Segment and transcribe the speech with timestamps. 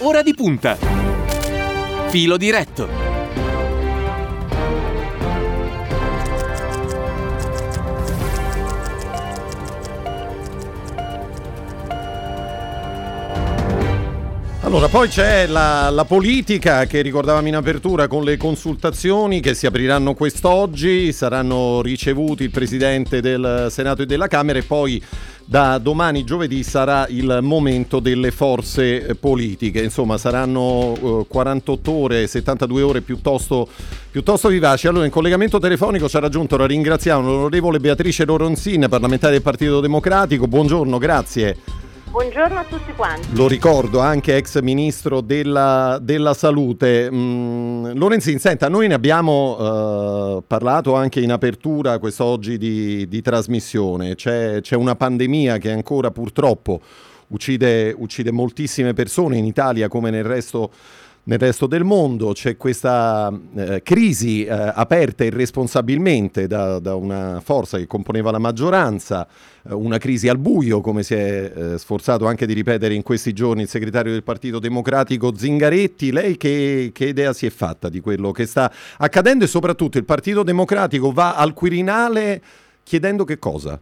[0.00, 0.76] Ora di punta.
[2.08, 3.08] Filo diretto.
[14.60, 19.66] Allora, poi c'è la, la, politica che ricordavamo in apertura con le consultazioni che si
[19.66, 25.02] apriranno quest'oggi, saranno ricevuti il Presidente del Senato e della Camera e poi
[25.48, 32.82] da domani giovedì sarà il momento delle forze politiche, insomma saranno eh, 48 ore, 72
[32.82, 33.66] ore piuttosto,
[34.10, 34.88] piuttosto vivaci.
[34.88, 39.80] Allora in collegamento telefonico ci ha raggiunto, la ringraziamo, l'onorevole Beatrice Loronzin, parlamentare del Partito
[39.80, 41.56] Democratico, buongiorno, grazie.
[42.10, 43.36] Buongiorno a tutti quanti.
[43.36, 47.10] Lo ricordo, anche ex ministro della, della Salute.
[47.12, 54.14] Mm, Lorenzin, senta, noi ne abbiamo uh, parlato anche in apertura quest'oggi di, di trasmissione.
[54.14, 56.80] C'è, c'è, una pandemia che ancora purtroppo
[57.28, 60.70] uccide, uccide moltissime persone in Italia come nel resto
[61.28, 67.76] nel resto del mondo, c'è questa eh, crisi eh, aperta irresponsabilmente da, da, una forza
[67.76, 69.28] che componeva la maggioranza,
[69.68, 73.34] eh, una crisi al buio, come si è eh, sforzato anche di ripetere in questi
[73.34, 76.12] giorni il segretario del Partito Democratico Zingaretti.
[76.12, 80.06] Lei che, che idea si è fatta di quello che sta accadendo e soprattutto il
[80.06, 82.40] Partito Democratico va al Quirinale
[82.82, 83.78] chiedendo che cosa?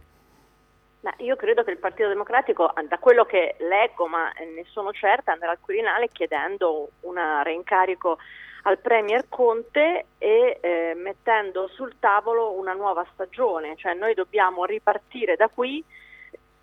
[1.17, 5.51] Io credo che il Partito Democratico, da quello che leggo, ma ne sono certa, andrà
[5.51, 8.17] al Quirinale chiedendo un reincarico
[8.63, 15.35] al Premier Conte e eh, mettendo sul tavolo una nuova stagione, cioè noi dobbiamo ripartire
[15.35, 15.83] da qui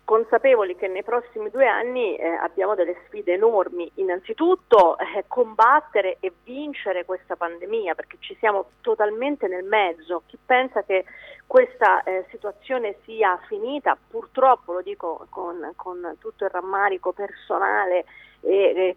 [0.05, 3.91] consapevoli che nei prossimi due anni eh, abbiamo delle sfide enormi.
[3.95, 10.23] Innanzitutto eh, combattere e vincere questa pandemia, perché ci siamo totalmente nel mezzo.
[10.27, 11.03] Chi pensa che
[11.47, 18.05] questa eh, situazione sia finita, purtroppo lo dico con, con tutto il rammarico personale,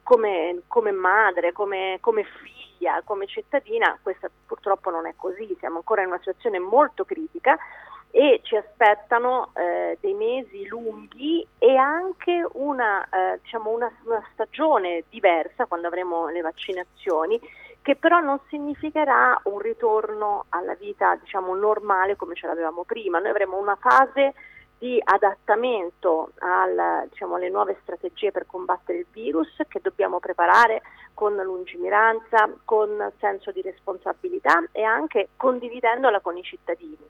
[0.02, 6.02] come, come, madre, come, come figlia, come cittadina, questa purtroppo non è così, siamo ancora
[6.02, 7.56] in una situazione molto critica
[8.10, 15.04] e ci aspettano eh, dei mesi lunghi e anche una, eh, diciamo una, una, stagione
[15.10, 17.38] diversa quando avremo le vaccinazioni
[17.82, 23.18] che però non significherà un ritorno alla vita diciamo, normale come ce l'avevamo prima.
[23.18, 24.34] Noi avremo una fase
[24.78, 30.82] di adattamento al, diciamo, alle nuove strategie per combattere il virus che dobbiamo preparare
[31.14, 37.08] con lungimiranza, con senso di responsabilità e anche condividendola con i cittadini.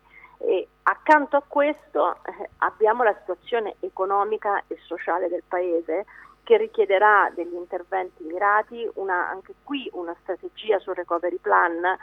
[1.11, 6.05] Accanto a questo eh, abbiamo la situazione economica e sociale del Paese
[6.43, 11.97] che richiederà degli interventi mirati, una, anche qui una strategia sul recovery plan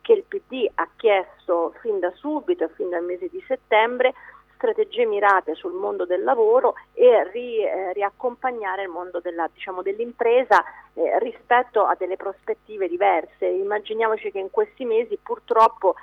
[0.00, 4.14] che il PD ha chiesto fin da subito, fin dal mese di settembre,
[4.54, 10.62] strategie mirate sul mondo del lavoro e ri, eh, riaccompagnare il mondo della, diciamo, dell'impresa
[10.94, 13.44] eh, rispetto a delle prospettive diverse.
[13.44, 15.96] Immaginiamoci che in questi mesi purtroppo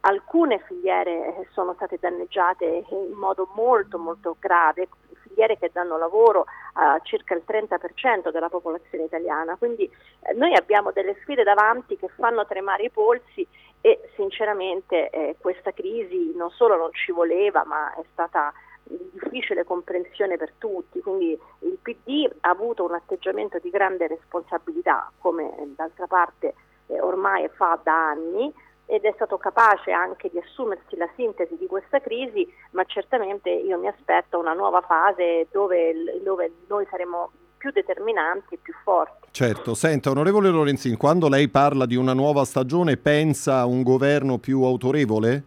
[0.00, 4.88] alcune filiere eh, sono state danneggiate in modo molto molto grave,
[5.22, 9.56] filiere che danno lavoro a circa il 30% della popolazione italiana.
[9.56, 13.46] Quindi eh, noi abbiamo delle sfide davanti che fanno tremare i polsi
[13.80, 18.52] e sinceramente eh, questa crisi non solo non ci voleva ma è stata
[18.82, 25.10] di difficile comprensione per tutti, quindi il PD ha avuto un atteggiamento di grande responsabilità
[25.18, 26.54] come d'altra parte
[26.86, 28.52] eh, ormai fa da anni
[28.86, 33.78] ed è stato capace anche di assumersi la sintesi di questa crisi, ma certamente io
[33.78, 39.28] mi aspetto una nuova fase dove, dove noi saremo più determinanti e più forti.
[39.30, 44.38] Certo, senta, onorevole Lorenzin, quando lei parla di una nuova stagione pensa a un governo
[44.38, 45.44] più autorevole?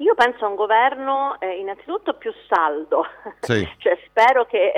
[0.00, 3.04] Io penso a un governo eh, innanzitutto più saldo,
[3.40, 3.68] sì.
[3.76, 4.72] cioè, spero che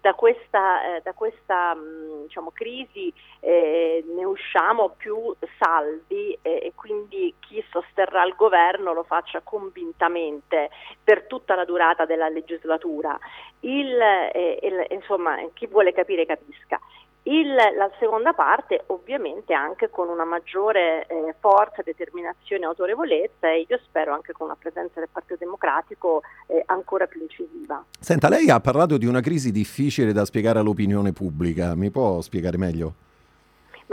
[0.00, 6.72] da questa, eh, da questa mh, mm, diciamo, crisi eh, ne usciamo più saldi e
[6.74, 10.70] quindi chi sosterrà il governo lo faccia convintamente
[11.04, 13.18] per tutta la durata della legislatura.
[13.60, 16.80] Il, eh, il, insomma, chi vuole capire capisca.
[17.24, 23.64] Il, la seconda parte ovviamente anche con una maggiore eh, forza, determinazione e autorevolezza e
[23.68, 27.84] io spero anche con una presenza del Partito Democratico eh, ancora più incisiva.
[28.00, 32.56] Senta, lei ha parlato di una crisi difficile da spiegare all'opinione pubblica, mi può spiegare
[32.56, 32.94] meglio?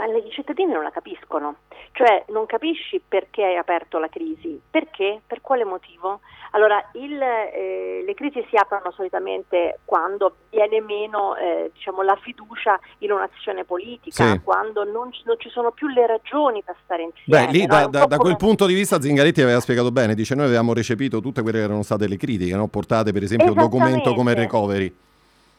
[0.00, 1.56] ma i cittadini non la capiscono,
[1.92, 6.20] cioè non capisci perché hai aperto la crisi, perché, per quale motivo.
[6.52, 12.78] Allora, il, eh, le crisi si aprono solitamente quando viene meno eh, diciamo, la fiducia
[12.98, 14.40] in un'azione politica, sì.
[14.42, 17.46] quando non, non, ci sono più le ragioni per stare insieme.
[17.46, 17.74] Beh, lì no?
[17.74, 21.20] da, da, da, quel punto di vista Zingaretti aveva spiegato bene, dice noi avevamo recepito
[21.20, 22.66] tutte quelle che erano state le critiche, no?
[22.66, 24.92] portate per esempio un documento come recovery.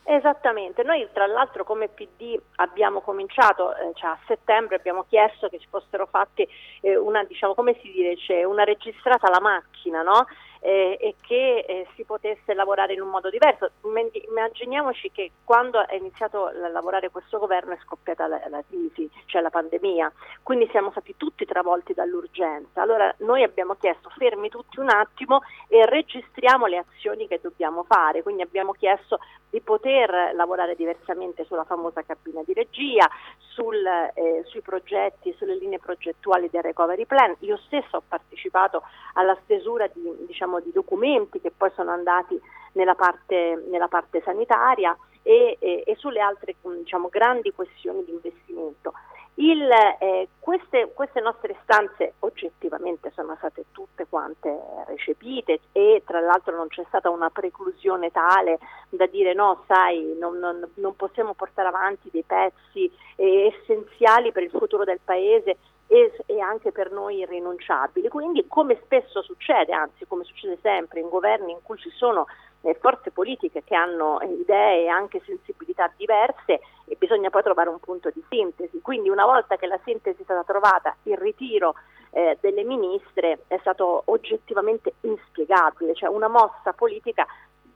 [0.04, 5.60] Esattamente, noi tra l'altro come PD abbiamo cominciato, eh, cioè a settembre abbiamo chiesto che
[5.60, 6.48] ci fossero fatte
[6.82, 10.26] eh, una, diciamo, come si dice, una registrata la macchina, no?
[10.62, 13.72] Eh, e che eh, si potesse lavorare in un modo diverso.
[13.82, 19.42] Immaginiamoci che quando è iniziato a lavorare questo governo è scoppiata la, la crisi, cioè
[19.42, 20.12] la pandemia,
[20.44, 22.82] quindi siamo stati tutti travolti dall'urgenza.
[22.82, 28.22] Allora noi abbiamo chiesto fermi tutti un attimo e registriamo le azioni che dobbiamo fare,
[28.22, 29.20] quindi abbiamo chiesto
[29.50, 35.78] di poter lavorare diversamente sulla famosa cabina di regia, sul, eh, sui progetti, sulle linee
[35.78, 37.36] progettuali del recovery plan.
[37.40, 42.40] Io stesso ho partecipato alla stesura di, diciamo, di documenti che poi sono andati
[42.74, 48.94] nella parte, nella parte sanitaria e, e, e, sulle altre diciamo, grandi questioni di investimento.
[49.36, 49.70] Il,
[50.00, 54.56] eh, queste, queste, nostre istanze oggettivamente sono state tutte quante
[54.88, 58.60] recepite e tra l'altro non c'è stata una preclusione tale
[58.90, 64.44] da dire no, sai, non, non, non possiamo portare avanti dei pezzi eh, essenziali per
[64.44, 65.58] il futuro del Paese
[65.92, 68.08] e, e, anche per noi irrinunciabili.
[68.08, 72.28] Quindi come spesso succede, anzi come succede sempre in governi in cui ci sono
[72.62, 77.68] eh, forze politiche che hanno eh, idee e anche sensibilità diverse e bisogna poi trovare
[77.68, 78.80] un punto di sintesi.
[78.80, 81.74] Quindi una volta che la sintesi è stata trovata, il ritiro
[82.12, 87.28] eh, delle ministre è stato oggettivamente inspiegabile, cioè una mossa politica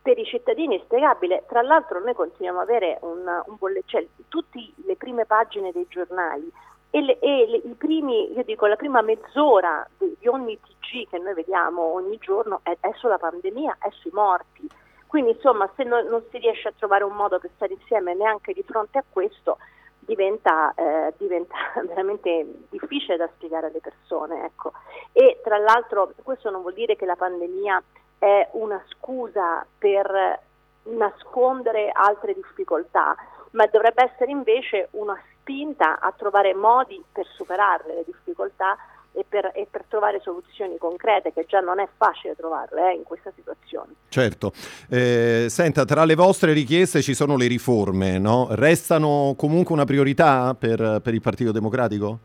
[0.02, 1.44] per i cittadini inspiegabile.
[1.50, 5.86] Tra l'altro noi continuiamo ad avere un, un bollettino, cioè tutte le prime pagine dei
[5.90, 6.50] giornali
[6.96, 11.10] e, le, e le, i primi, io dico, la prima mezz'ora di, di, ogni TG
[11.10, 14.66] che noi vediamo ogni giorno è, è, sulla pandemia, è sui morti.
[15.06, 18.54] Quindi insomma se no, non si riesce a trovare un modo per stare insieme neanche
[18.54, 19.58] di fronte a questo
[20.00, 21.56] diventa, eh, diventa
[21.86, 24.46] veramente difficile da spiegare alle persone.
[24.46, 24.72] Ecco.
[25.12, 27.84] E tra l'altro questo non vuol dire che la pandemia
[28.20, 30.40] è una scusa per
[30.84, 33.18] nascondere altre difficoltà,
[33.52, 38.76] ma dovrebbe essere invece una spinta a trovare modi per superare le difficoltà
[39.14, 43.04] e per, e per, trovare soluzioni concrete, che già non è facile trovarle eh, in
[43.04, 43.94] questa situazione.
[44.10, 44.52] Certo.
[44.90, 48.48] Eh, senta, tra le vostre richieste ci sono le riforme, no?
[48.50, 52.20] Restano comunque una priorità per, per il Partito Democratico?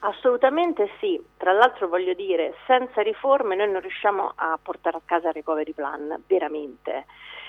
[0.00, 5.28] Assolutamente sì, tra l'altro voglio dire, senza riforme noi non riusciamo a portare a casa
[5.28, 7.04] il recovery plan, veramente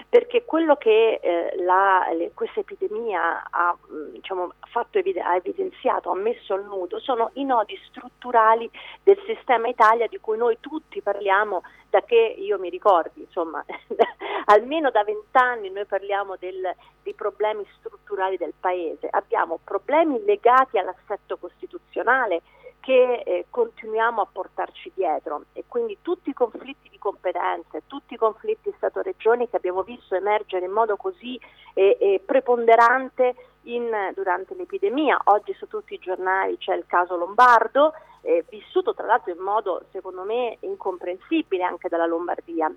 [0.08, 6.16] perché quello che eh, la, le, questa epidemia ha, mm, diciamo, fatto, ha evidenziato, ha
[6.16, 8.70] messo al nudo, sono i nodi strutturali
[9.04, 13.64] del sistema Italia di cui noi tutti parliamo da che io mi ricordi, insomma,
[14.46, 16.74] almeno da vent'anni noi parliamo del,
[17.04, 19.08] dei problemi strutturali del Paese.
[19.10, 22.42] Abbiamo problemi legati all'assetto costituzionale,
[22.80, 28.18] che eh, continuiamo a portarci dietro e quindi tutti i conflitti di competenze, tutti i
[28.18, 31.40] conflitti Stato-Regioni che abbiamo visto emergere in modo così
[31.74, 37.94] eh, eh, preponderante in, durante l'epidemia, oggi su tutti i giornali c'è il caso Lombardo,
[38.22, 42.72] eh, vissuto tra l'altro in modo secondo me incomprensibile anche dalla Lombardia.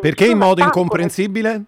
[0.00, 1.64] Perché in modo incomprensibile?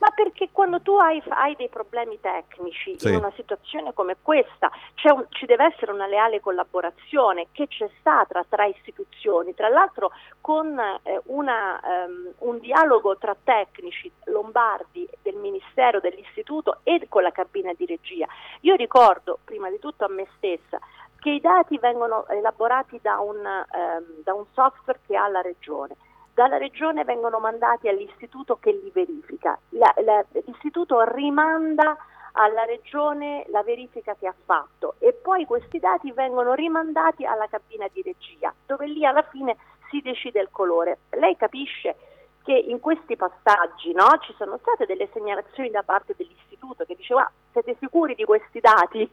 [0.00, 3.08] Ma perché quando tu hai, hai dei problemi tecnici sì.
[3.08, 4.70] in una situazione come questa
[5.12, 10.10] un, ci deve essere una leale collaborazione che c'è stata tra istituzioni, tra l'altro
[10.40, 17.30] con eh, una, um, un dialogo tra tecnici lombardi del Ministero, dell'Istituto e con la
[17.30, 18.26] cabina di regia.
[18.60, 20.78] Io ricordo prima di tutto a me stessa
[21.18, 25.94] che i dati vengono elaborati da un, um, da un software che ha la regione
[26.40, 29.58] dalla regione vengono mandati all'istituto che li verifica.
[29.70, 31.98] La, la, l'istituto rimanda
[32.32, 37.86] alla regione la verifica che ha fatto e poi questi dati vengono rimandati alla cabina
[37.92, 39.58] di regia, dove lì alla fine
[39.90, 41.00] si decide il colore.
[41.10, 41.96] Lei capisce
[42.42, 47.30] che in questi passaggi no, ci sono state delle segnalazioni da parte dell'istituto che diceva
[47.52, 49.00] siete sicuri di questi dati?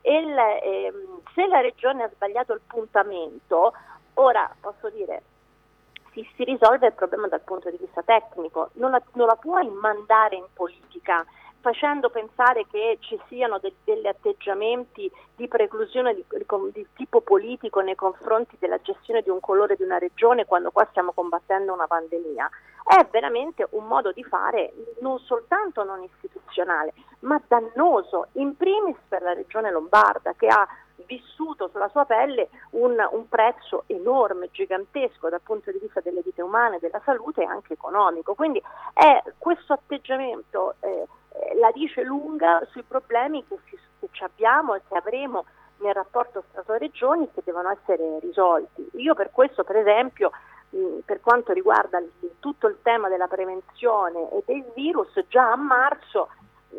[0.00, 0.92] e il, eh,
[1.32, 3.72] se la regione ha sbagliato il puntamento,
[4.14, 5.22] ora posso dire
[6.16, 9.68] si, si, risolve il problema dal punto di vista tecnico, non la, non la puoi
[9.68, 11.24] mandare in politica
[11.60, 16.24] facendo pensare che ci siano de, degli atteggiamenti di preclusione di,
[16.72, 20.86] di, tipo politico nei confronti della gestione di un colore di una regione quando qua
[20.90, 22.48] stiamo combattendo una pandemia.
[22.84, 29.22] È veramente un modo di fare non soltanto non istituzionale, ma dannoso, in primis per
[29.22, 30.66] la regione lombarda che ha
[31.06, 36.42] vissuto sulla sua pelle un, un, prezzo enorme, gigantesco dal punto di vista delle vite
[36.42, 38.34] umane, della salute e anche economico.
[38.34, 38.62] Quindi
[38.92, 41.06] è questo atteggiamento eh,
[41.60, 43.78] la dice lunga sui problemi che, si,
[44.10, 45.44] che abbiamo e che avremo
[45.78, 48.88] nel rapporto Stato-Regioni che devono essere risolti.
[48.94, 50.30] Io per questo, per esempio,
[51.04, 52.02] per quanto riguarda
[52.40, 56.28] tutto il tema della prevenzione e del virus, già a marzo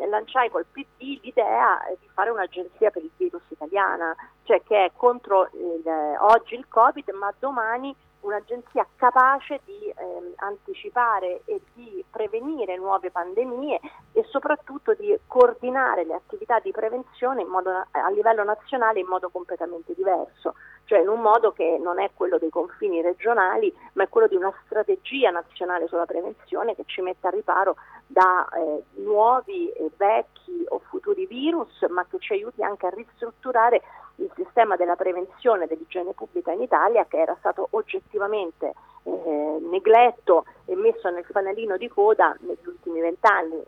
[0.08, 4.14] lanciai col PD l'idea di fare un'agenzia per il virus italiana,
[4.44, 5.82] cioè che è contro il,
[6.20, 9.94] oggi il Covid, ma domani un'agenzia capace di eh,
[10.36, 13.80] anticipare e di prevenire nuove pandemie
[14.12, 19.94] e soprattutto di coordinare le attività di prevenzione modo, a livello nazionale in modo completamente
[19.94, 24.26] diverso, cioè in un modo che non è quello dei confini regionali, ma è quello
[24.26, 29.90] di una strategia nazionale sulla prevenzione che ci metta a riparo da eh, nuovi, eh,
[29.96, 33.82] vecchi o futuri virus, ma che ci aiuti anche a ristrutturare
[34.18, 38.72] il sistema della prevenzione dell'igiene pubblica in Italia che era stato oggettivamente
[39.04, 43.62] eh, negletto e messo nel fanalino di coda negli ultimi vent'anni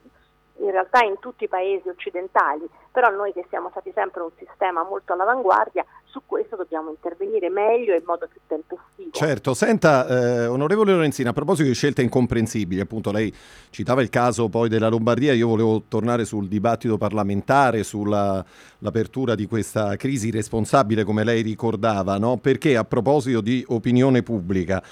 [0.61, 4.83] in realtà in tutti i paesi occidentali, però noi che siamo stati sempre un sistema
[4.83, 9.11] molto all'avanguardia, su questo dobbiamo intervenire meglio e in modo più tempestivo.
[9.13, 13.33] Certo, senta, eh, onorevole Lorenzina, a proposito di scelte incomprensibili, appunto lei
[13.71, 19.95] citava il caso poi della Lombardia, io volevo tornare sul dibattito parlamentare, sull'apertura di questa
[19.97, 22.39] crisi responsabile, come lei ricordava, no?
[22.39, 24.83] perché a proposito di opinione pubblica,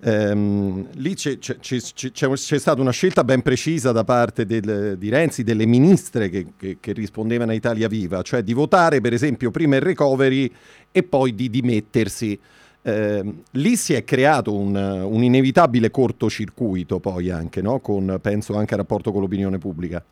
[0.00, 5.08] ehm, lì c'è, c'è, c'è, c'è, stata una scelta ben precisa da parte del, di
[5.08, 9.50] Renzi, delle ministre che, che, che rispondevano a Italia Viva, cioè di votare per esempio
[9.50, 10.52] prima il recovery
[10.90, 12.38] e poi di dimettersi.
[12.82, 17.80] Eh, lì si è creato un, un, inevitabile cortocircuito poi anche, no?
[17.80, 20.02] con, penso anche al rapporto con l'opinione pubblica.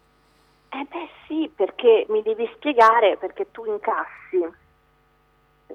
[0.71, 4.43] Eh beh sì, perché mi devi spiegare perché tu incassi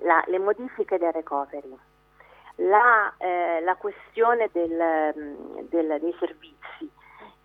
[0.03, 1.73] la, le modifiche del recovery,
[2.55, 6.89] la, eh, la questione del, del, dei servizi,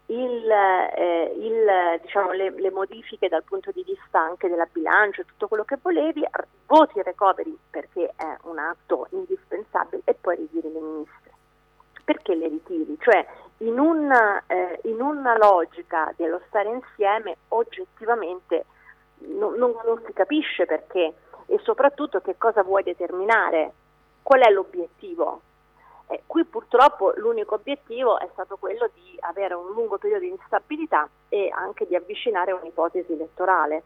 [0.07, 5.49] il, eh, il, diciamo, le, le, modifiche dal punto di vista anche della bilancia, tutto
[5.49, 6.25] quello che volevi,
[6.67, 11.33] voti il recovery perché è un atto indispensabile e poi ritiri le ministre.
[12.05, 12.99] Perché le ritiri?
[13.01, 13.27] Cioè
[13.59, 18.67] in una, eh, in una logica dello stare insieme oggettivamente
[19.19, 21.15] non, non, non si capisce perché
[21.47, 23.73] e soprattutto che cosa vuoi determinare,
[24.23, 25.41] qual è l'obiettivo
[26.09, 31.09] eh, qui purtroppo l'unico obiettivo è stato quello di avere un lungo periodo di instabilità
[31.29, 33.85] e anche di avvicinare un'ipotesi elettorale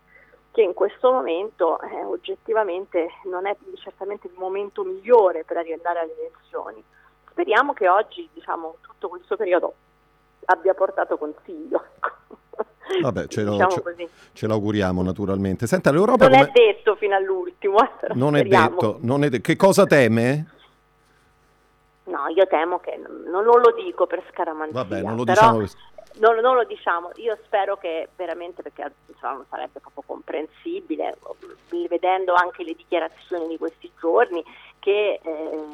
[0.51, 6.17] che in questo momento eh, oggettivamente non è certamente il momento migliore per andare alle
[6.19, 6.83] elezioni.
[7.31, 9.75] Speriamo che oggi diciamo, tutto questo periodo
[10.47, 11.85] abbia portato consiglio.
[13.03, 15.69] Vabbè, ce, lo, diciamo ce, ce, l'auguriamo naturalmente.
[15.69, 16.49] Senta, l'Europa non come...
[16.49, 17.77] è detto fino all'ultimo.
[18.15, 19.41] Non è detto, non è de...
[19.41, 20.58] Che cosa teme?
[22.09, 25.87] No, io temo che non, non lo dico per scaramanzia, Vabbè, non lo però diciamo.
[26.21, 31.17] Non, non, lo diciamo, io spero che veramente, perché insomma, non sarebbe proprio comprensibile,
[31.89, 34.43] vedendo anche le dichiarazioni di questi giorni,
[34.81, 35.65] che eh,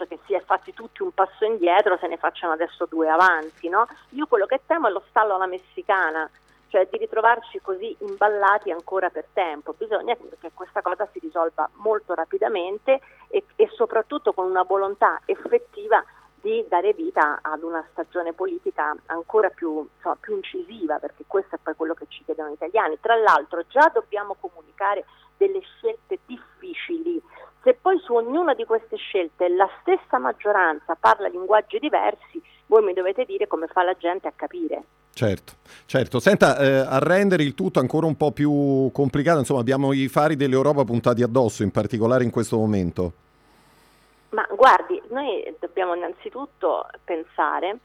[0.00, 3.68] visto che si è fatti tutti un passo indietro, se ne facciano adesso due avanti.
[3.68, 3.86] No?
[4.10, 6.28] Io quello che temo è lo stallo alla messicana,
[6.70, 9.74] cioè di ritrovarci così imballati ancora per tempo.
[9.76, 16.02] Bisogna che questa cosa si risolva molto rapidamente e, e soprattutto con una volontà effettiva
[16.40, 21.58] di dare vita ad una stagione politica ancora più, insomma, più, incisiva, perché questo è
[21.62, 22.98] poi quello che ci chiedono gli italiani.
[23.00, 25.04] Tra l'altro già dobbiamo comunicare
[25.36, 27.20] delle scelte difficili.
[27.62, 32.94] Se poi su ognuna di queste scelte la stessa maggioranza parla linguaggi diversi, voi mi
[32.94, 34.84] dovete dire come fa la gente a capire.
[35.12, 35.52] Certo,
[35.86, 36.20] certo.
[36.20, 40.36] Senta, eh, a rendere il tutto ancora un po' più complicato, insomma, abbiamo i fari
[40.36, 43.12] dell'Europa puntati addosso, in particolare in questo momento.
[44.30, 47.78] Ma guardi, noi dobbiamo innanzitutto pensare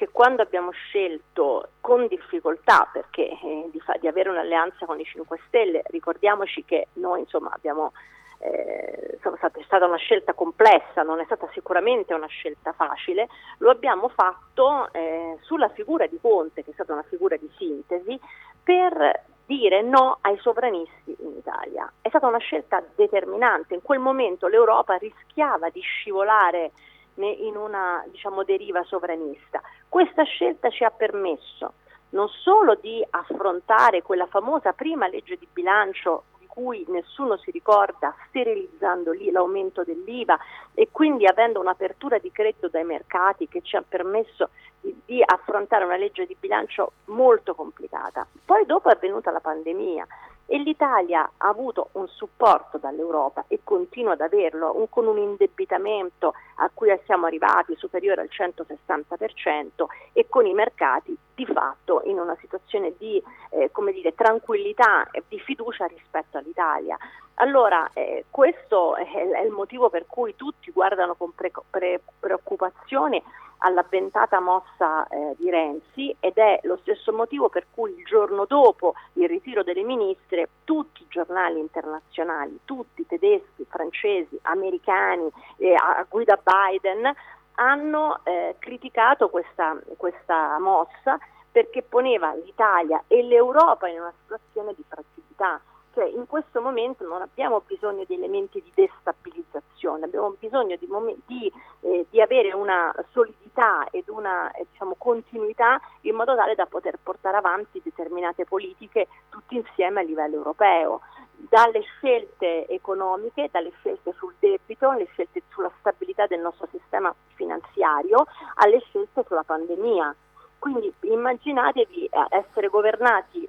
[0.00, 5.04] che quando abbiamo scelto con difficoltà, perché eh, di, fa- di, avere un'alleanza con i
[5.04, 7.92] 5 Stelle, ricordiamoci che noi insomma abbiamo
[8.40, 9.18] eh,
[9.60, 13.28] è stata una scelta complessa, non è stata sicuramente una scelta facile,
[13.58, 18.18] lo abbiamo fatto eh, sulla figura di Conte, che è stata una figura di sintesi,
[18.62, 21.90] per dire no ai sovranisti in Italia.
[22.00, 26.72] È stata una scelta determinante, in quel momento l'Europa rischiava di scivolare
[27.14, 29.60] in una diciamo, deriva sovranista.
[29.88, 31.74] Questa scelta ci ha permesso
[32.10, 39.12] non solo di affrontare quella famosa prima legge di bilancio cui nessuno si ricorda, sterilizzando
[39.12, 40.38] lì l'aumento dell'IVA
[40.74, 45.84] e quindi avendo un'apertura di credito dai mercati che ci ha permesso di, di affrontare
[45.84, 48.26] una legge di bilancio molto complicata.
[48.44, 50.06] Poi dopo è venuta la pandemia
[50.52, 56.34] e l'Italia ha avuto un supporto dall'Europa e continua ad averlo un, con un indebitamento
[56.56, 62.36] a cui siamo arrivati superiore al 160% e con i mercati di fatto in una
[62.40, 66.98] situazione di eh, dire, tranquillità e di fiducia rispetto all'Italia.
[67.34, 73.22] Allora, eh, questo è, è, il motivo per cui tutti guardano con pre- pre- preoccupazione
[73.60, 78.94] all'avventata mossa eh, di Renzi ed è lo stesso motivo per cui il giorno dopo
[79.14, 86.38] il ritiro delle ministre tutti i giornali internazionali, tutti tedeschi, francesi, americani, eh, a guida
[86.42, 87.12] Biden,
[87.54, 91.18] hanno eh, criticato questa, questa mossa
[91.52, 95.60] perché poneva l'Italia e l'Europa in una situazione di fragilità.
[95.92, 100.88] Cioè, in questo momento non abbiamo bisogno di elementi di destabilizzazione, abbiamo bisogno di,
[101.26, 106.66] di, eh, di avere una solidità ed una eh, diciamo, continuità in modo tale da
[106.66, 111.00] poter portare avanti determinate politiche tutti insieme a livello europeo
[111.48, 118.26] dalle scelte economiche, dalle scelte sul debito, alle scelte sulla stabilità del nostro sistema finanziario,
[118.56, 120.14] alle scelte sulla pandemia.
[120.58, 123.48] Quindi immaginatevi eh, essere governati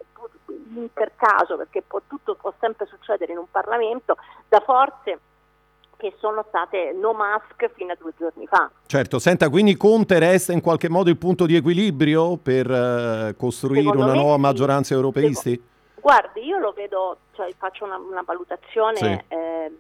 [0.93, 4.15] per caso, perché può, tutto può sempre succedere in un Parlamento,
[4.47, 5.19] da forze
[6.01, 8.72] che sono state no mask fino a due giorni fa.
[8.88, 13.84] Certo, senta, quindi Conte resta in qualche modo il punto di equilibrio per uh, costruire
[13.84, 14.41] Secondo una nuova sì.
[14.41, 15.51] maggioranza europeisti?
[15.51, 19.20] Secondo, guardi, io lo vedo, cioè faccio una, una valutazione sì.
[19.27, 19.72] eh,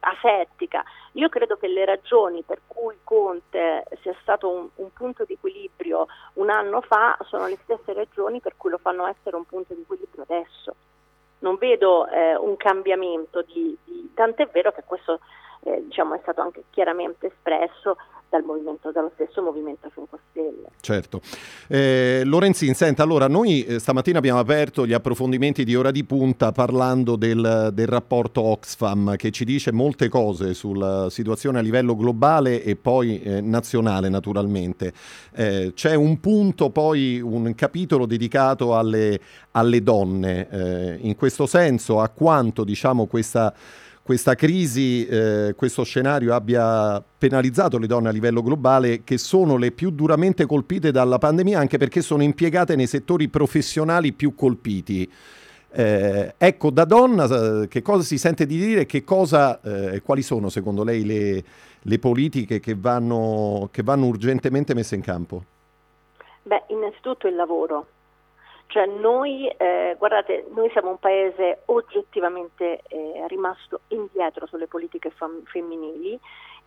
[0.00, 0.82] asettica.
[1.12, 6.06] Io credo che le ragioni per cui Conte sia stato un, un, punto di equilibrio
[6.34, 9.82] un anno fa sono le stesse ragioni per cui lo fanno essere un punto di
[9.82, 10.74] equilibrio adesso.
[11.40, 15.20] Non vedo eh, un cambiamento di, di, tant'è vero che questo
[15.62, 17.96] eh, diciamo, è stato anche chiaramente espresso
[18.30, 20.68] dal movimento, dallo stesso Movimento 5 Stelle.
[20.80, 21.20] Certo.
[21.66, 26.52] Eh, Lorenzin, senta, allora noi eh, stamattina abbiamo aperto gli approfondimenti di ora di punta
[26.52, 32.62] parlando del, del, rapporto Oxfam che ci dice molte cose sulla situazione a livello globale
[32.62, 34.92] e poi eh, nazionale naturalmente.
[35.34, 39.20] Eh, c'è un punto poi, un capitolo dedicato alle,
[39.50, 43.52] alle donne, eh, in questo senso a quanto diciamo questa
[44.10, 49.70] questa crisi, eh, questo scenario abbia penalizzato le donne a livello globale che sono le
[49.70, 55.08] più duramente colpite dalla pandemia anche perché sono impiegate nei settori professionali più colpiti.
[55.70, 59.04] Eh, ecco, da donna eh, che cosa si sente di dire e
[59.62, 61.44] eh, quali sono secondo lei le,
[61.80, 65.44] le politiche che vanno, che vanno urgentemente messe in campo?
[66.42, 67.86] Beh, innanzitutto il lavoro,
[68.70, 75.42] cioè noi, eh, guardate, noi siamo un paese oggettivamente eh, rimasto indietro sulle politiche fam-
[75.46, 76.18] femminili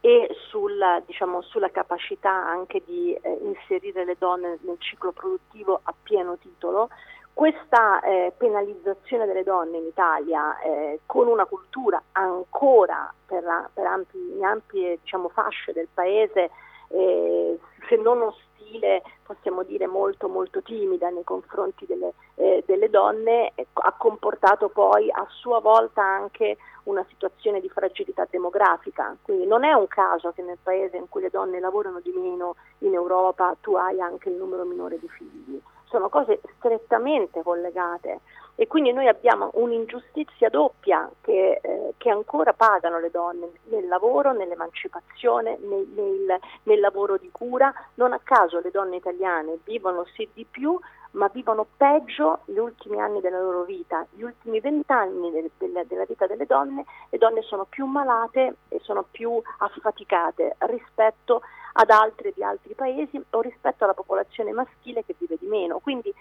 [0.01, 5.93] e sulla, diciamo, sulla, capacità anche di eh, inserire le donne nel ciclo produttivo a
[6.03, 6.89] pieno titolo.
[7.33, 14.43] Questa eh, penalizzazione delle donne in Italia eh, con una cultura ancora per, per ampi,
[14.43, 16.51] ampie diciamo, fasce del paese
[16.93, 23.51] eh, se non ostile, possiamo dire molto molto timida nei confronti delle, eh, delle donne,
[23.56, 29.15] eh, ha comportato poi a sua volta anche una situazione di fragilità demografica.
[29.21, 32.56] Quindi non è un caso che nel paese in cui le donne lavorano di meno
[32.79, 35.60] in Europa tu hai anche il numero minore di figli.
[35.86, 38.21] Sono cose strettamente collegate
[38.55, 44.31] e quindi noi abbiamo un'ingiustizia doppia che, eh, che ancora pagano le donne nel lavoro,
[44.31, 47.73] nell'emancipazione, nel, nel, nel lavoro di cura.
[47.95, 50.79] Non a caso le donne italiane vivono sì di più,
[51.11, 56.05] ma vivono peggio gli ultimi anni della loro vita, gli ultimi vent'anni del, del, della
[56.05, 61.41] vita delle donne, le donne sono più malate e sono più affaticate rispetto
[61.73, 65.79] ad altre di altri paesi o rispetto alla popolazione maschile che vive di meno.
[65.79, 66.13] Quindi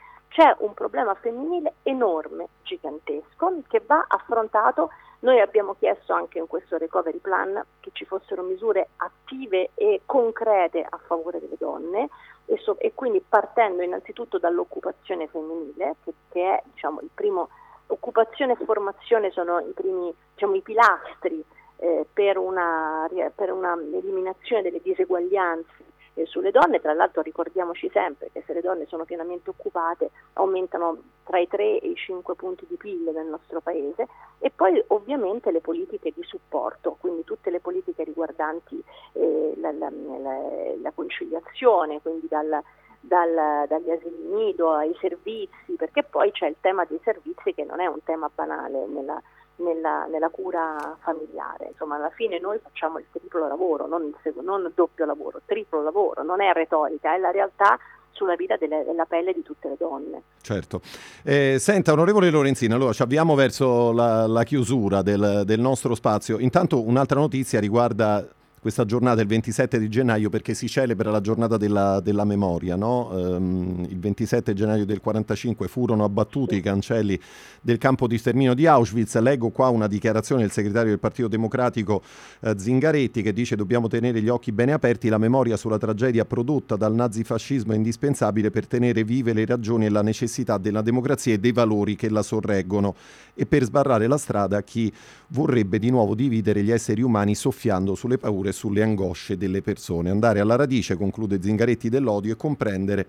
[0.42, 4.90] c'è un problema femminile enorme, gigantesco, che va affrontato.
[5.20, 10.84] Noi abbiamo chiesto anche in questo recovery plan che ci fossero misure attive e concrete
[10.88, 12.08] a favore delle donne
[12.46, 17.50] e, so, e quindi partendo innanzitutto dall'occupazione femminile, che, che è diciamo, il primo,
[17.86, 21.44] occupazione e formazione sono i primi diciamo, i pilastri
[21.76, 28.30] eh, per, una, per una eliminazione delle diseguaglianze eh, sulle donne, tra l'altro ricordiamoci sempre
[28.32, 32.66] che se le donne sono pienamente occupate aumentano tra i 3 e i 5 punti
[32.68, 34.06] di PIL nel nostro paese
[34.38, 39.90] e poi ovviamente le politiche di supporto, quindi tutte le politiche riguardanti eh, la, la,
[39.90, 40.38] la,
[40.80, 42.60] la, conciliazione, quindi dal,
[43.00, 47.80] dal, dagli asili nido ai servizi, perché poi c'è il tema dei servizi che non
[47.80, 49.22] è un tema banale nella,
[49.56, 51.68] nella, nella, cura familiare.
[51.70, 56.22] Insomma, alla fine noi facciamo il triplo lavoro, non il, non doppio lavoro, triplo lavoro,
[56.22, 57.78] non è retorica, è la realtà
[58.10, 60.22] sulla vita delle, della pelle di tutte le donne.
[60.40, 60.80] Certo.
[61.24, 66.38] Eh, senta, onorevole Lorenzina, allora ci avviamo verso la, la chiusura del, del nostro spazio.
[66.38, 68.26] Intanto un'altra notizia riguarda
[68.62, 72.76] questa giornata, il 27 di gennaio, perché si celebra la giornata della, della memoria.
[72.76, 73.08] No?
[73.08, 77.18] Um, il 27 gennaio del 1945 furono abbattuti i cancelli
[77.60, 79.18] del campo di sterminio di Auschwitz.
[79.18, 82.02] Leggo qua una dichiarazione del segretario del Partito Democratico
[82.38, 86.76] eh, Zingaretti che dice dobbiamo tenere gli occhi bene aperti, la memoria sulla tragedia prodotta
[86.76, 91.40] dal nazifascismo è indispensabile per tenere vive le ragioni e la necessità della democrazia e
[91.40, 92.94] dei valori che la sorreggono
[93.34, 94.92] e per sbarrare la strada a chi
[95.28, 100.10] vorrebbe di nuovo dividere gli esseri umani soffiando sulle paure sulle angosce delle persone.
[100.10, 103.06] Andare alla radice, conclude Zingaretti, dell'odio e comprendere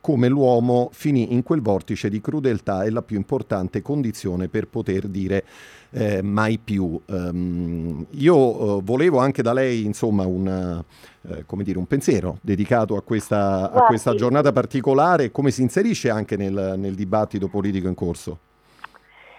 [0.00, 5.06] come l'uomo finì in quel vortice di crudeltà è la più importante condizione per poter
[5.06, 5.44] dire
[5.90, 7.00] eh, mai più.
[7.06, 10.84] Um, io uh, volevo anche da lei insomma un,
[11.22, 16.10] uh, come dire, un pensiero dedicato a questa, a questa, giornata particolare, come si inserisce
[16.10, 18.38] anche nel, nel dibattito politico in corso.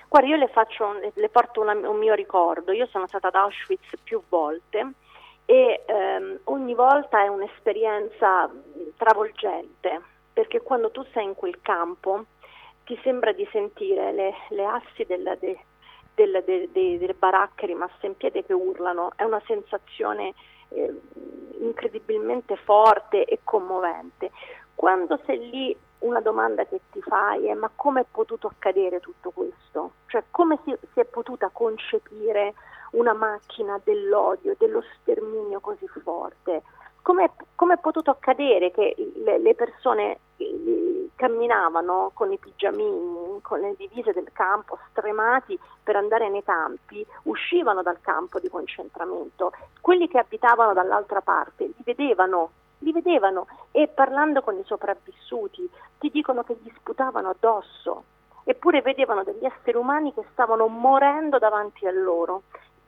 [0.10, 2.72] Guarda, io le, faccio, le porto una, un mio ricordo.
[2.72, 4.94] Io sono stata ad Auschwitz più volte
[5.50, 8.52] e ehm, ogni volta è un'esperienza
[8.98, 10.02] travolgente,
[10.34, 12.26] perché quando tu sei in quel campo
[12.84, 15.58] ti sembra di sentire le, le assi del, de,
[16.16, 20.34] del, de, de, delle baracche rimaste in piedi che urlano, è una sensazione
[20.68, 20.94] eh,
[21.62, 24.32] incredibilmente forte e commovente.
[24.76, 29.32] Quando sei lì una domanda che ti fai è ma come è potuto accadere tutto
[29.32, 29.94] questo?
[30.08, 32.54] Cioè come si, si è potuta concepire
[32.92, 36.64] una macchina dell'odio, dello sterminio così forte?
[37.02, 43.76] Come è potuto accadere che le, le persone eh, camminavano con i pigiamini, con le
[43.78, 50.20] divise del campo, stremati per andare nei campi, uscivano dal campo di concentramento, quelli che
[50.20, 55.70] abitavano dall'altra parte li vedevano li vedevano e parlando con i sopravvissuti
[56.00, 58.04] ti dicono che gli sputavano addosso,
[58.44, 62.44] eppure vedevano degli esseri umani che stavano morendo davanti a loro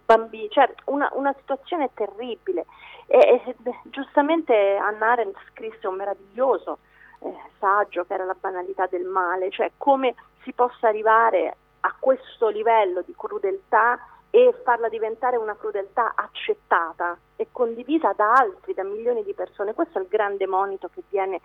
[0.10, 2.66] bambini, cioè una, una situazione terribile.
[3.06, 6.80] E, e, giustamente Anna Arendt scrisse un meraviglioso
[7.20, 12.50] eh, saggio che era la banalità del male, cioè come si possa arrivare a questo
[12.50, 14.00] livello di crudeltà
[14.32, 19.74] e farla diventare una crudeltà accettata e condivisa da altri, da milioni di persone.
[19.74, 21.40] Questo è il grande monito che viene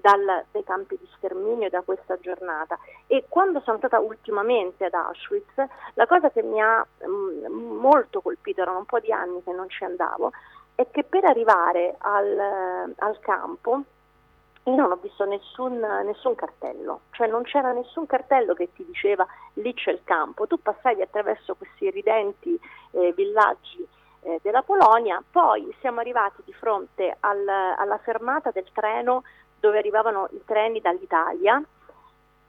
[0.00, 2.78] dal, dai campi di sterminio da questa giornata.
[3.06, 5.54] E quando sono stata ultimamente ad Auschwitz,
[5.94, 9.52] la cosa che mi ha mh, mm, molto colpito, erano un po' di anni che
[9.52, 10.32] non ci andavo,
[10.74, 13.82] è che per arrivare al, al campo
[14.64, 19.26] io non ho visto nessun, nessun, cartello, cioè non c'era nessun cartello che ti diceva
[19.54, 22.58] lì c'è il campo, tu passavi attraverso questi ridenti
[22.90, 23.86] eh, villaggi
[24.20, 29.22] eh, della Polonia, poi siamo arrivati di fronte al, alla fermata del treno
[29.60, 31.62] dove arrivavano i treni dall'Italia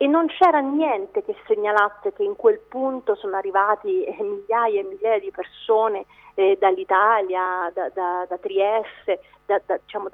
[0.02, 5.20] e non c'era niente che segnalasse che in quel punto sono arrivati migliaia e migliaia
[5.20, 10.08] di persone eh, dall'Italia, da, da, da Trieste, da, diciamo,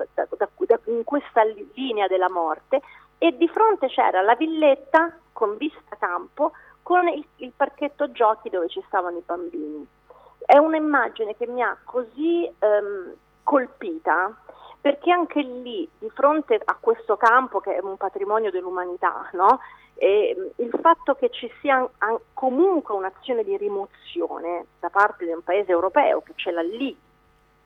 [0.86, 1.44] in questa
[1.76, 2.82] linea della morte
[3.20, 8.70] e di fronte c'era la villetta con vista campo con il, il parchetto giochi dove
[8.70, 9.86] ci stavano i bambini.
[10.46, 14.36] È un'immagine che mi ha così ehm, colpita
[14.86, 19.60] perché anche lì, di fronte a questo campo che è un patrimonio dell'umanità, no?
[19.98, 21.90] il fatto che ci sia
[22.36, 26.96] comunque un'azione di rimozione da parte di un paese europeo che ce l'ha lì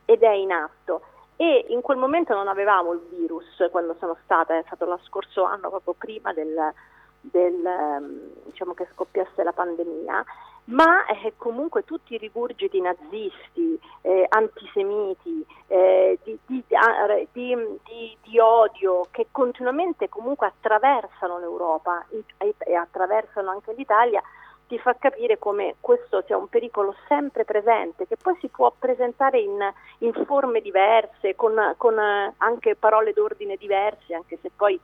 [0.06, 1.02] ed è in atto
[1.36, 5.44] e in quel momento non avevamo il virus quando sono stata, è stato lo scorso
[5.44, 6.72] anno proprio prima del,
[7.20, 10.24] del, ehm, diciamo che scoppiasse la pandemia
[10.70, 16.64] ma eh, comunque tutti i rigurgiti nazisti, eh, antisemiti, eh, di, di,
[17.34, 24.22] di, di, odio che continuamente comunque attraversano l'Europa e, e attraversano anche l'Italia,
[24.68, 29.40] ti fa capire come questo sia un pericolo sempre presente, che poi si può presentare
[29.40, 34.80] in, in forme diverse, con, con anche parole d'ordine diverse, anche se poi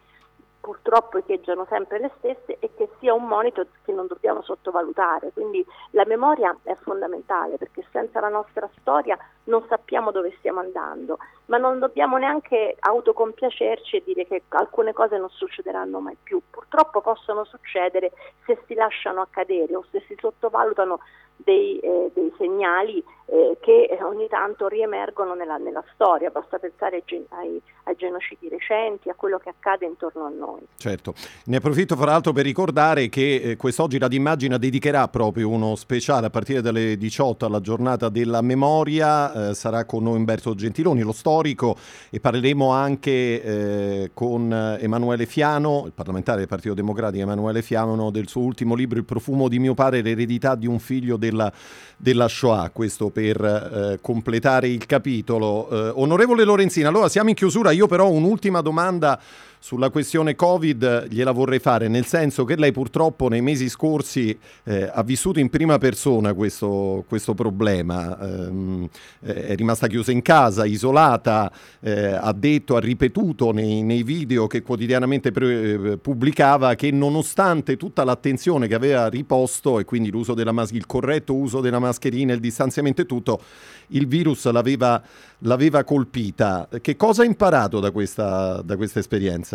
[0.65, 5.29] purtroppo echeggiano sempre le stesse e che sia un monito che non dobbiamo sottovalutare.
[5.31, 11.19] Quindi la memoria è fondamentale perché senza la nostra storia non sappiamo dove stiamo andando,
[11.45, 16.41] ma non dobbiamo neanche autocompiacerci e dire che alcune cose non succederanno mai più.
[16.49, 18.11] Purtroppo possono succedere
[18.47, 20.99] se si lasciano accadere o se si sottovalutano
[21.37, 27.59] dei, eh, dei segnali eh, che ogni tanto riemergono nella, nella storia, basta pensare ai,
[27.83, 30.61] ai, genocidi recenti, a quello che accade intorno a noi.
[30.77, 35.75] Certo, ne approfitto fra l'altro per ricordare che eh, quest'oggi Radio Immagina dedicherà proprio uno
[35.75, 41.01] speciale a partire dalle 18 alla giornata della memoria eh, sarà con noi Umberto Gentiloni,
[41.01, 41.75] lo storico,
[42.11, 48.27] e parleremo anche eh, con Emanuele Fiano, il parlamentare del Partito Democratico Emanuele Fiano, del
[48.27, 51.51] suo ultimo libro Il profumo di mio padre, l'eredità di un figlio della,
[51.97, 55.67] della Shoah, questo per eh, completare il capitolo.
[55.69, 59.19] Eh, onorevole Lorenzina, allora siamo in chiusura, io però ho un'ultima domanda
[59.65, 64.87] sulla questione Covid gliela vorrei fare, nel senso che lei purtroppo nei mesi scorsi eh,
[64.93, 68.87] ha vissuto in prima persona questo, questo problema, ehm,
[69.21, 74.45] eh, è rimasta chiusa in casa, isolata, eh, ha detto, ha ripetuto nei, nei video
[74.45, 80.69] che quotidianamente pre- eh, pubblicava che nonostante tutta l'attenzione che aveva riposto e quindi mas-
[80.73, 83.41] il corretto uso della mascherina, il distanziamento e tutto,
[83.87, 85.01] il virus l'aveva,
[85.39, 86.69] l'aveva colpita.
[86.79, 89.54] Che cosa ha imparato da questa, da questa esperienza?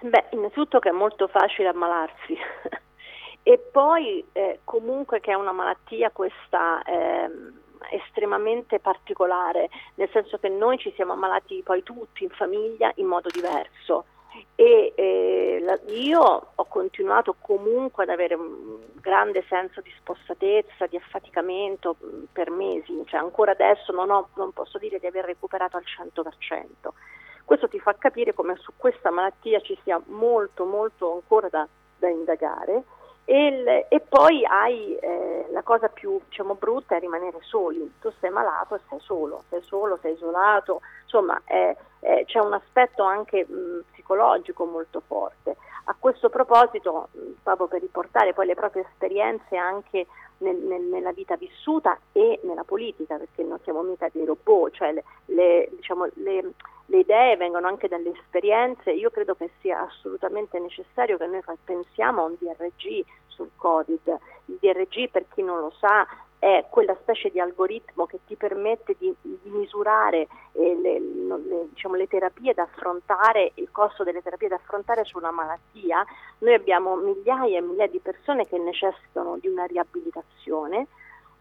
[0.00, 2.36] Beh, innanzitutto che è molto facile ammalarsi
[3.42, 7.28] e poi eh, comunque che è una malattia questa eh,
[7.90, 13.28] estremamente particolare, nel senso che noi ci siamo ammalati poi tutti in famiglia in modo
[13.28, 14.04] diverso
[14.54, 16.20] e eh, la, io
[16.54, 23.02] ho continuato comunque ad avere un grande senso di spossatezza, di affaticamento mm, per mesi,
[23.06, 26.88] cioè ancora adesso non, ho, non posso dire di aver recuperato al 100%.
[27.48, 32.06] Questo ti fa capire come su questa malattia ci sia molto molto ancora da, da
[32.10, 32.82] indagare.
[33.24, 38.28] E, e, poi hai eh, la cosa più diciamo, brutta è rimanere soli, tu sei
[38.28, 43.46] malato e sei solo, sei solo, sei isolato, insomma è, è, c'è un aspetto anche
[43.48, 45.56] mh, psicologico molto forte.
[45.84, 50.06] A questo proposito, mh, proprio per riportare poi le proprie esperienze anche
[50.38, 54.92] nel, nel, nella vita vissuta e nella politica, perché non siamo mica dei robot, cioè
[54.92, 56.52] le, le, diciamo, le,
[56.90, 62.22] le idee vengono anche dalle esperienze, io credo che sia assolutamente necessario che noi pensiamo
[62.22, 64.18] a un DRG sul Covid.
[64.46, 66.06] Il DRG, per chi non lo sa,
[66.38, 71.96] è quella specie di algoritmo che ti permette di, di misurare eh, le, le, diciamo,
[71.96, 76.04] le, terapie da affrontare, il costo delle terapie da affrontare sulla malattia.
[76.38, 80.86] Noi abbiamo migliaia e migliaia di persone che necessitano di una riabilitazione.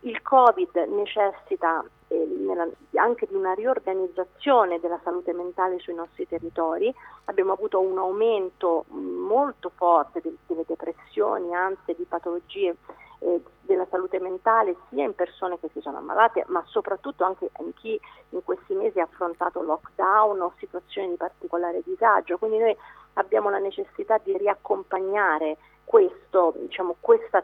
[0.08, 6.94] Il Covid necessita eh, anche di una riorganizzazione della salute mentale sui nostri territori.
[7.26, 12.74] Abbiamo avuto un aumento molto forte de, delle depressioni, anzi di patologie
[13.20, 17.74] eh, della salute mentale sia in persone che si sono ammalate, ma soprattutto anche in
[17.74, 22.38] chi in questi mesi ha affrontato lockdown o situazioni di particolare disagio.
[22.38, 22.78] Quindi noi
[23.16, 27.44] abbiamo la necessità di riaccompagnare questo, diciamo, questa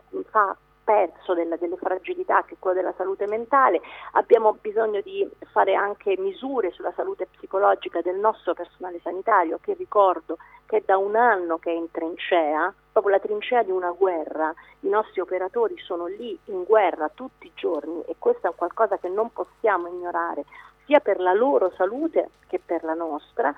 [0.83, 3.81] pezzo della, delle fragilità che è quello della salute mentale,
[4.13, 10.37] abbiamo bisogno di fare anche misure sulla salute psicologica del nostro personale sanitario che ricordo
[10.65, 14.53] che è da un anno che è in trincea, proprio la trincea di una guerra,
[14.81, 19.09] i nostri operatori sono lì in guerra tutti i giorni e questo è qualcosa che
[19.09, 20.45] non possiamo ignorare
[20.85, 23.53] sia per la loro salute che per la nostra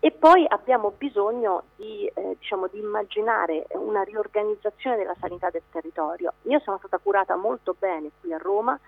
[0.00, 6.34] e poi abbiamo bisogno di, eh, diciamo, di, immaginare una riorganizzazione della sanità del territorio.
[6.42, 8.78] Io sono stata curata molto bene qui a Roma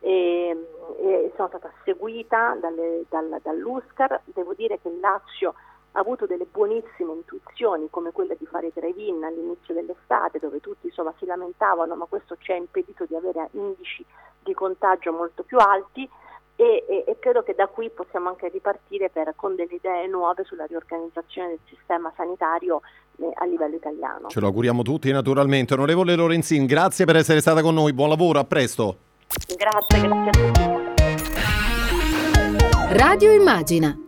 [0.00, 0.68] e,
[0.98, 4.22] e sono stata seguita dalle, dal, dall'USCAR.
[4.24, 5.54] Devo dire che il Lazio
[5.92, 11.14] ha avuto delle buonissime intuizioni come quella di fare drive-in all'inizio dell'estate dove tutti insomma,
[11.18, 14.04] si lamentavano ma questo ci ha impedito di avere indici
[14.42, 16.08] di contagio molto più alti
[16.60, 20.42] e, e, e, credo che da qui possiamo anche ripartire per, con delle idee nuove
[20.42, 22.80] sulla riorganizzazione del sistema sanitario
[23.18, 24.26] eh, a livello italiano.
[24.26, 25.74] Ce lo auguriamo tutti naturalmente.
[25.74, 28.96] Onorevole Lorenzin, grazie per essere stata con noi, buon lavoro, a presto.
[29.56, 30.96] Grazie, grazie a tutti.
[32.90, 34.07] Radio Immagina